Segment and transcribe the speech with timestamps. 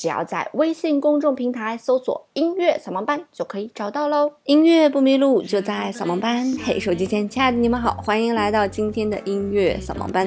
[0.00, 4.32] 只要在微信公众平台搜索“音乐扫盲班”就可以找到喽。
[4.44, 6.50] 音乐不迷路，就在扫盲班。
[6.64, 10.26] 嘿，手机前亲爱的你们好，欢迎来到今天的音乐扫盲班。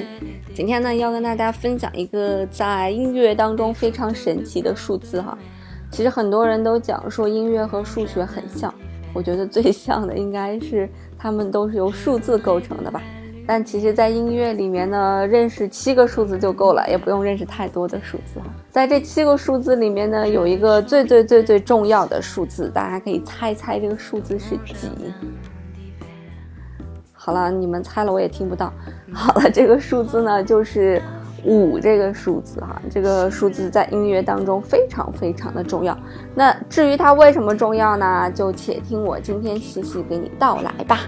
[0.54, 5.36] 今天呢，要跟大家分享一个在音乐当中非常神奇的数字哈。
[5.90, 8.72] 其实很多人都讲说音乐和数学很像，
[9.12, 10.88] 我觉得最像的应该是
[11.18, 13.02] 它们都是由数字构成的吧。
[13.46, 24.90] 但其实，在音乐里面呢，认识七个数字就够了，也不用认识太多的数字哈在这七个数字里面呢，有一个最最最最重要的数字，大家可以猜猜这个数字是几？
[27.12, 28.72] 好了，你们猜了我也听不到。
[29.14, 31.02] 好了，这个数字呢就是
[31.44, 35.98] 五这个数字哈，这个数字在音乐当中非常非常的重要。
[36.34, 38.32] 那至于它为什么重要呢？
[38.34, 41.02] 就且听我今天细细给你道来吧。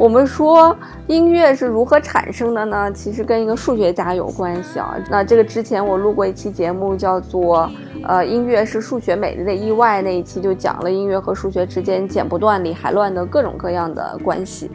[0.00, 0.74] 我们说
[1.08, 2.90] 音乐是如何产生的呢？
[2.90, 4.96] 其实跟一个数学家有关系啊。
[5.10, 7.70] 那这个之前我录过一期节目，叫做
[8.06, 14.70] 《呃音乐是数学美丽的意外》，那一期就讲了音乐和数学之间剪不断理还乱的各种各样的关系。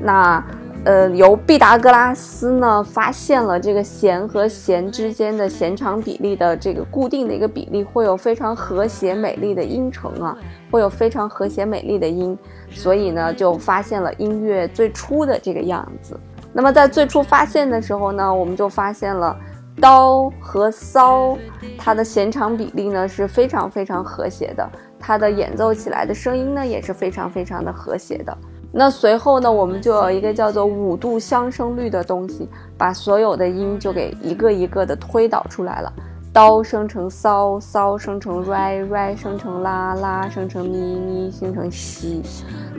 [0.00, 0.42] 那。
[0.84, 10.36] 呃，由毕达哥拉斯呢发现了这个弦和弦之间的弦长比例的这个固定的一个比例，会有非常和谐美丽的音程啊，
[10.72, 12.36] 会有非常和谐美丽的音，
[12.68, 16.18] 所以呢就发现了音乐最初的这个样子。
[16.52, 19.36] 那么在最初发现的时候呢，我们就发现了
[19.80, 21.38] 刀和骚，
[21.78, 28.36] 它的弦长比例呢是非常非常和谐的，它的演奏起来的声音呢也是非常非常的和谐的。
[28.72, 35.92] 那随后呢，我们就有一个叫做五度相生律的东西，把所有的音就给一个一个的推导出来了。
[36.32, 42.22] 刀生成骚，骚生成 re，re 生成啦，啦生成咪，咪生成西。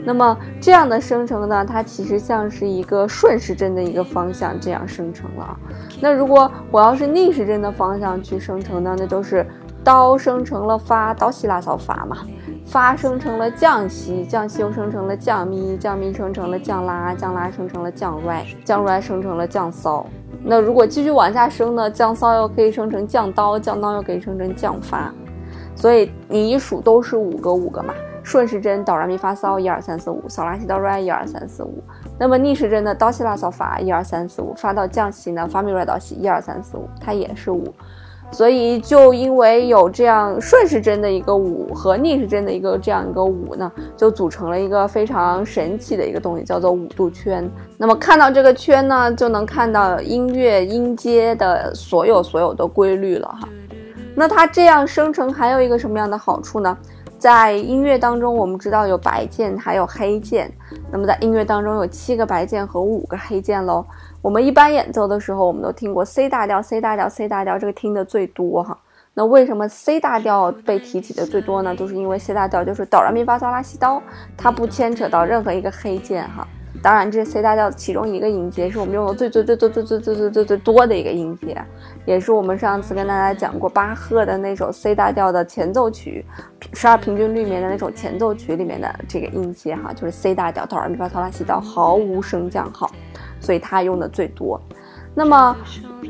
[0.04, 5.56] 那么这样的生成呢，它其实像是一个顺时针的一个方向这样生成了。
[6.00, 9.46] 那如果我要是逆时针的方向去生成呢，那就是
[9.84, 12.18] 刀生成了发，刀西拉骚发嘛。
[12.64, 20.04] 发生成了降西，降西又生成了降咪，降咪生成了降拉，降拉生成了降 r 降 r 生成了降骚。
[20.42, 21.90] 那如果继续往下升呢？
[21.90, 25.12] 降骚又可以生成降刀，降刀又可以生成降发。
[25.76, 31.82] 所以你一数都是五个五个嘛，顺时针哆来咪发骚一二三四五，扫拉西哆来一二三四五。
[32.18, 37.64] 那么逆时针的哆西拉扫发一二三四五，发到降西呢，发咪来哆西一二三四五，它也是五。
[38.34, 47.48] 所以，就因为有这样顺时针的一个五和逆时针的一个这样一个五呢，就组成了一个非常神奇的一个东西，叫做五度圈。
[47.78, 53.48] 那么看到这个圈呢，就能看到音乐音阶的所有所有的规律了哈。
[54.16, 56.76] 那它这样生成还有一个什么样的好处呢？
[57.16, 60.52] 在音乐当中，我们知道有白键还有黑键，
[60.90, 63.86] 那么在音乐当中有七个白键和五个黑键喽。
[64.24, 68.74] 我们一般演奏的时候，我们都听过 C 大调、C 大调、C 大调，这个听的最多哈。
[69.12, 71.76] 那为什么 C 大调被提起的最多呢？
[71.76, 74.02] 就是因为 C 大调就是哆来咪发嗦拉西哆，
[74.34, 76.48] 它不牵扯到任何一个黑键哈。
[76.82, 81.62] 当然，这是 C 大调其中一个音阶是我们用的最最最最最最最最最最多的一个音阶，
[82.06, 86.24] 也是我们上次跟大家讲过巴赫的那首 C 大调的前奏曲，
[86.72, 92.90] 十二平均律里面的那首前奏曲里面的这个音阶哈，就是 C 大调哆来咪发嗦拉西哆，毫无升降号。
[93.44, 94.60] 所以它用的最多，
[95.14, 95.54] 那么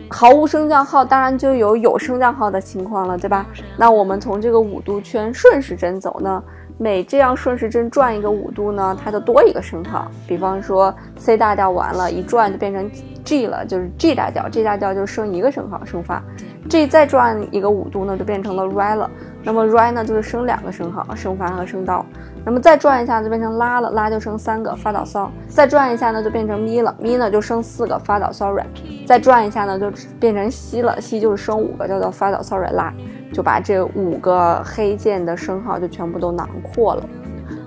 [0.09, 3.45] 毫无升降号，当然就有有升降号的情况了，对吧？
[3.77, 6.43] 那我们从这个五度圈顺时针走呢，
[6.79, 10.09] 每这样顺时针转一个五度呢，它就多一个升号。
[10.29, 12.89] 比方说 C 大调完了，一转就变成
[13.25, 16.23] G 了，就是 G 大调，G 大调就升一个升号，升发。
[16.69, 19.11] G 再转一个五度呢，就变成了 Re 了。
[19.45, 22.05] 那么 Re 呢，就是升两个升号，升发和升刀。
[22.47, 25.31] 那么再转一下就变成拉了，拉就升三个发导骚。
[25.47, 28.67] 再转一下呢就变成咪了，咪呢就升四个发导骚软。
[29.07, 32.93] 再转一下呢就变成西了，西就是升五个，叫做发导骚软拉，
[33.33, 37.05] 就把这五个黑键的升号就全部都囊括了。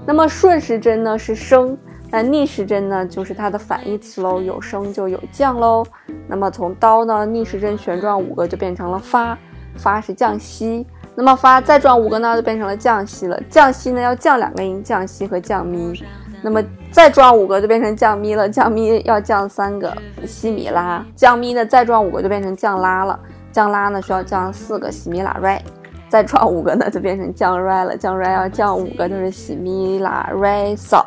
[0.06, 1.78] 那么顺时针呢是升，
[2.10, 5.86] 那逆时针呢就是它的反义词喽，有升就有降喽。
[6.28, 9.38] 那么从刀呢逆时针旋转五个就变成了发，
[9.75, 10.88] 发是降西。
[11.19, 13.42] 那么发再转五个呢，就变成了降西了。
[13.50, 16.00] 降西呢要降两个音，降西和降咪。
[16.44, 19.92] 那么再转五个就变成降咪了，降咪要降三个
[20.28, 21.04] 西米拉。
[21.16, 23.19] 降咪呢再转五个就变成降拉了，
[23.52, 25.60] 降拉呢需要降四个西米拉 re。
[26.08, 31.04] 再转五个呢就变成降瑞了，降瑞要降五个就是西米拉 re so，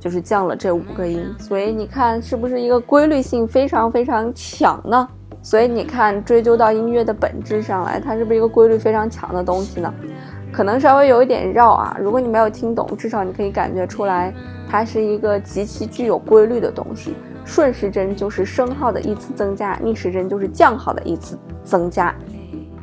[0.00, 1.24] 就是降了这五个音。
[1.38, 5.08] 所以你看是不是一个规律性非常非常强呢？
[5.42, 9.92] 所以你看，追究到音乐的本质上来，它是不是一个规律非常强的东西呢？
[10.52, 11.96] 可能稍微有一点绕啊。
[12.00, 14.32] 如果你没有听懂，至少你可以感觉出来，
[14.70, 17.14] 它是一个极其具有规律的东西。
[17.44, 22.14] 顺时针就是升号的依次增加，逆时针就是降号的依次增加。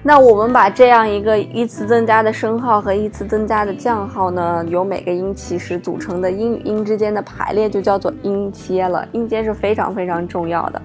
[0.01, 9.05] 那我们把这样一个依次增加的升号和依次增加的降号呢，由每个音起始组成的音与音之间的排列，就叫做音阶了。
[9.11, 10.81] 音阶是非常非常重要的。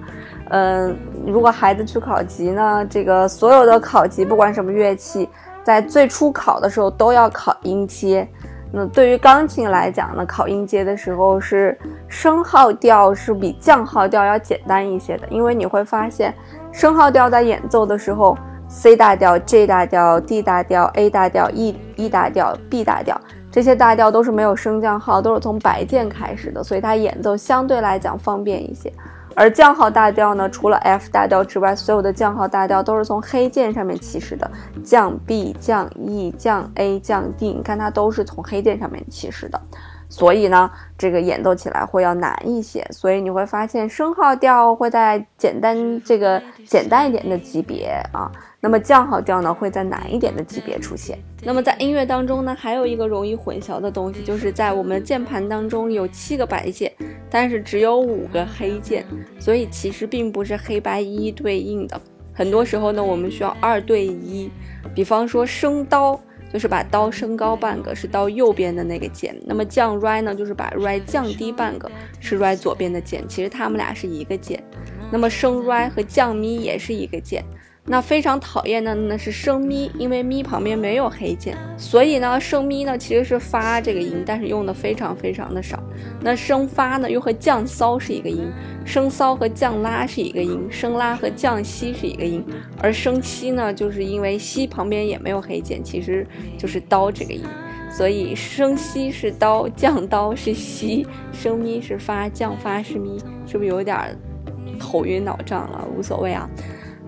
[0.49, 0.95] 嗯，
[1.31, 5.29] 如果孩子去考级呢，这个所有的考级，不管什么乐器，
[5.63, 8.27] 在最初考的时候都要考音阶。
[8.71, 11.77] 那对于钢琴来讲呢，考音阶的时候是
[12.07, 16.33] 升号调是比降号调要简单一些的，因为你会发现
[16.71, 18.37] 升号调在演奏的时候。
[18.67, 23.15] C 大调、G 大调、D 大调、A 大调、E E 大调、B 大调，
[23.51, 28.91] 这些大调都是没有升降号，都是从白键开始的，所以它演奏相对来讲方便一些。
[29.35, 34.49] 而降号大调呢，除了 F 大调之外，所有的降号大调都是从黑键上面起始的，
[34.81, 39.61] 降 B、降 E、降 A、降 D，你看它都是从黑键上面起始的。
[40.07, 48.31] 所以呢，这个演奏起来会要难一些，所以你会发现升号调会在简单这个简单一点的级别啊，
[48.61, 51.17] 那么降号调呢会在难一点的级别出现。
[51.43, 56.91] 那么在音乐当中呢，还有一个容易混淆的东西，就是在我们键盘当中有七个白键，
[57.29, 59.05] 但是只有五个黑键，
[59.39, 61.99] 所以其实并不是黑白一一对应的。
[62.33, 64.51] 很多时候呢，我们需要二对一，
[64.93, 66.19] 比方说升刀。
[66.55, 69.35] 就是把刀升高半个，是刀右边的那个键。
[69.45, 71.91] 那么降 r 呢，就是把 r 降低半个，
[72.21, 73.27] 是 r 左边的键。
[73.27, 74.63] 其实它们俩是一个键。
[75.11, 77.43] 那么升 r 和降咪也是一个键。
[77.87, 85.81] 那非常讨厌的呢是升咪，因为咪旁边没有黑键，所以呢升咪呢其实是发这个音，但是用的非常非常的少。
[86.19, 88.51] 那升发呢又和降骚是一个音，
[88.83, 92.43] 升骚和降拉是一个音，升拉和降西是一个音，
[92.81, 96.25] 而升西呢就是因为西旁边也没有黑键，其实
[96.57, 97.43] 就是刀这个音，
[97.91, 104.17] 所以升西是刀，降刀是西，升咪是发，降发是咪，是不是有点
[104.79, 105.87] 头晕脑胀了？
[105.95, 106.49] 无所谓啊。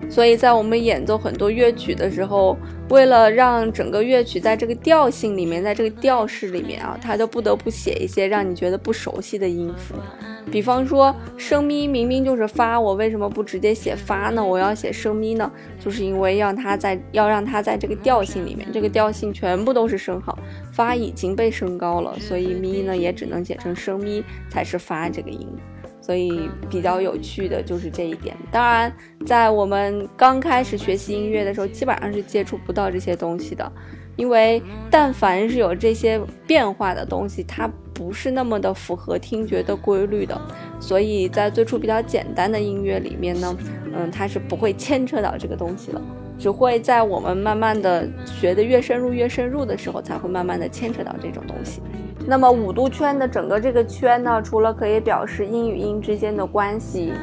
[0.08, 2.56] 所以在我们演奏很多乐曲的时候，
[2.88, 9.94] 为了让整个乐曲在这个调性里面，在这个调式里面啊，它就不得不写一些让你觉得不熟悉的音符。
[10.50, 14.42] 比方说升咪明明就是发，我为什么不直接写发呢？
[14.42, 15.52] 我要写升咪呢？
[15.78, 20.38] 就是因为让它在要让它在这个调性里面，这个调性全部都是升号，
[20.72, 25.46] 发已经被升高了，所以咪呢也只能写成升咪才是发这个音。
[26.08, 28.34] 所以比较有趣的就是这一点。
[28.50, 28.90] 当然，
[29.26, 33.70] 在我们刚开始学习音乐的时候，基本上是接触不到这些东西的，
[34.16, 40.40] 因为但凡是有这些变化的东西，它不是那么的符合听觉的规律的。
[40.80, 43.54] 所以在最初比较简单的音乐里面呢，
[43.94, 46.00] 嗯，它是不会牵扯到这个东西的。
[46.38, 51.82] 只会在我们慢慢的学的越深入越深入的时候，才会慢慢的牵扯到这种东西。
[52.30, 57.14] 那么五度圈的整个这个圈呢，除了可以表示音与音之间的关系，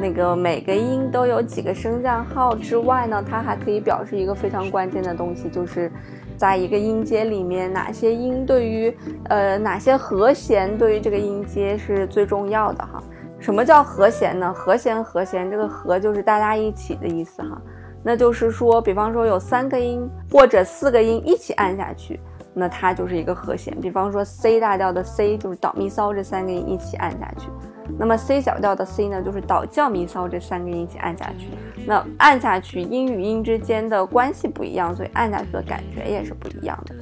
[0.00, 5.92] 那个每个音都有几个升降号之外呢，它还可以表示一个非常关键的东西，就是
[6.38, 13.02] 在一个音阶里面，哪些音对于呃哪些和弦对于这个音阶是最重要的哈。
[13.38, 14.50] 什么叫和弦呢？
[14.54, 17.60] 和弦和弦，这个和就是大家一起的意思哈。
[18.02, 22.18] 那就是说，比方说有三个音或者四个音一起按下去，
[22.58, 23.78] 那它就是一个和弦。
[23.82, 27.48] 比方说 C 大调的 C 就是导咪骚这三个音一起按下去，
[27.98, 31.48] 那么 C 小调的 C 呢就是导降咪骚这三个音一起按下去。
[31.86, 36.94] 那按下去音与音之间的关系不一样，所以按下去的感觉也是不一样的。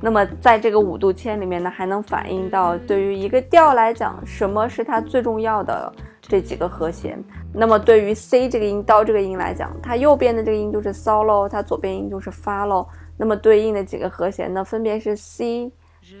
[0.00, 5.92] 那么在这个五度签里面呢，还能反映到对于一个调来讲，什么是它最重要的。
[6.28, 7.22] 这几个和弦，
[7.58, 12.86] 那么对于 C 这个音，，Do 这个音来讲，它右边的这个音就是骚喽，它左边音就是发喽。
[13.16, 15.72] 那么对应的几个和弦呢，分别是 C、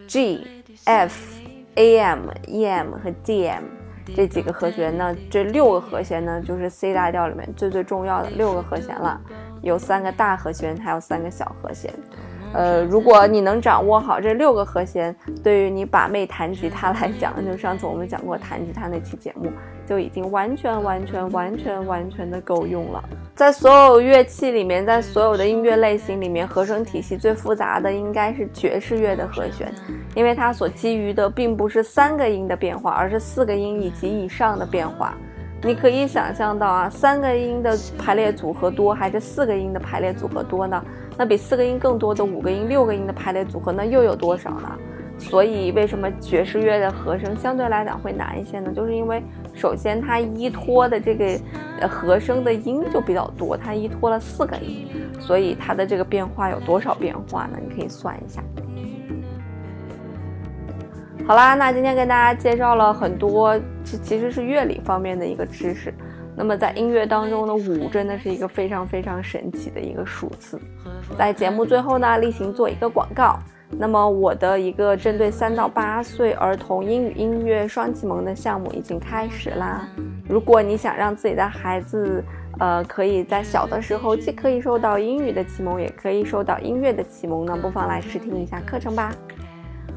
[0.08, 0.46] G、
[0.84, 1.42] F、
[1.74, 3.64] A M、E M 和 D M
[4.14, 9.20] 这几个和弦呢，这六个和弦呢，就是 C 大调里面最最重要的六个和弦了，
[9.62, 11.92] 有三个大和弦，还有三个小和弦。
[12.54, 19.50] 呃，如果你能掌握好这六个和弦，对于你把妹弹吉他来讲，就上次我们讲过弹吉他那期节目，
[19.86, 23.02] 就已经完全完全完全完全的够用了。
[23.34, 29.72] 在所有乐器里面，在所有的音乐类型里面，和声体系最复杂的应该是爵士乐的和弦，
[30.14, 35.14] 因为它所基于的并不是三个音的变化，而是四个音以及以上的变化。
[35.62, 40.82] 你可以想象到啊，三个音的排列组合多还是四个音的排列组合多呢？
[41.16, 44.78] 那比四个音更多的五个音、六个音的排列组合，那又有多少呢？
[45.18, 48.70] 所以为什么爵士乐的和声相对来讲会难一些呢？
[48.72, 49.22] 就是因为
[49.54, 54.86] 首先它依托的这个和声的音就比较多，它依托了四个音，
[55.18, 57.58] 所以它的这个变化有多少变化呢？
[57.66, 58.42] 你可以算一下。
[61.26, 65.92] 好啦，那今天跟大家介绍了很多，其其实是乐理方面的一个知识。
[66.36, 70.60] 那么在音乐当中呢，五真的是一个非常非常神奇的一个数字。
[71.18, 73.38] 在节目最后呢，例行做一个广告。
[73.70, 79.88] 那么我的一个针对三到八岁儿童英语音乐双启蒙的项目已经开始啦。
[80.28, 82.22] 如果你想让自己的孩子，
[82.58, 89.12] 呃，可以在小的时候既可以受到英语的启蒙，也可以受到音乐的启蒙呢，不妨来试听一下课程吧。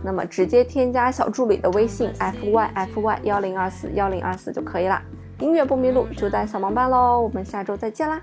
[0.04, 5.02] 那么直接添加小助理的微信 f y f y 幺零二四幺零二四就可以了。
[5.40, 7.20] 音乐不迷路，就在小盲班喽。
[7.22, 8.22] 我们下周再见啦。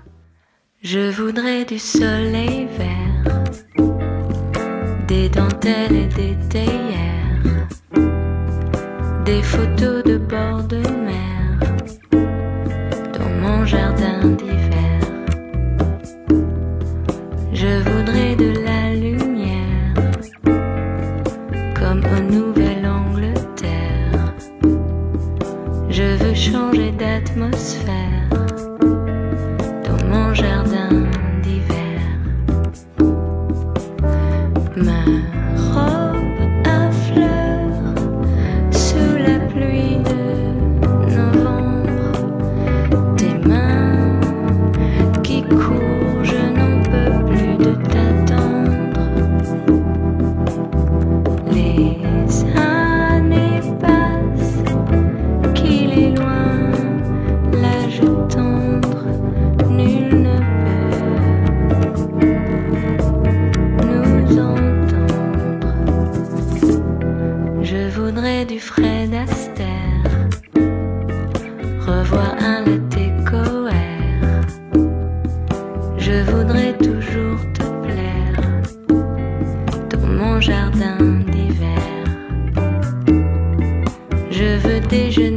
[1.65, 2.96] des
[5.37, 7.67] dentelles et des théières,
[9.23, 11.59] des photos de bord de mer
[13.17, 15.01] dans mon jardin d'hiver.
[17.53, 19.93] Je voudrais de la lumière
[21.79, 24.33] comme au Nouvelle-Angleterre.
[25.89, 28.27] Je veux changer d'atmosphère
[76.37, 78.61] voudrais toujours te plaire
[79.89, 80.97] dans mon jardin
[81.31, 82.03] d'hiver.
[84.29, 85.36] Je veux déjeuner.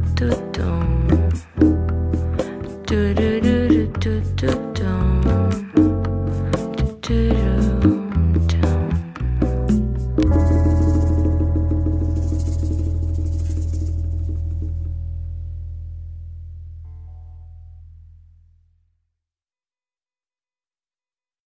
[0.00, 0.95] do do do.